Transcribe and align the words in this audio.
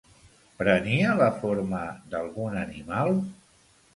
Prenia 0.61 1.11
la 1.19 1.27
forma 1.43 1.83
d'algun 2.15 2.57
animal? 2.65 3.13